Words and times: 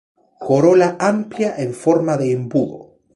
Corola 0.45 0.87
amplia 1.13 1.51
en 1.65 1.71
forma 1.83 2.17
de 2.17 2.27
embudo. 2.37 2.81